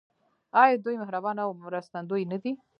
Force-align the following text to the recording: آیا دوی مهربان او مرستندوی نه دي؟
آیا 0.61 0.75
دوی 0.83 0.95
مهربان 1.01 1.37
او 1.43 1.49
مرستندوی 1.63 2.23
نه 2.31 2.37
دي؟ 2.43 2.51